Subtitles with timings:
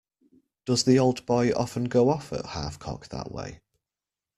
[0.65, 3.61] Does the old boy often go off at half-cock that way.